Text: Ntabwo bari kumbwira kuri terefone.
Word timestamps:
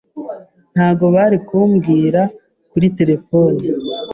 Ntabwo 0.73 1.05
bari 1.15 1.37
kumbwira 1.47 2.21
kuri 2.71 2.87
terefone. 2.97 3.61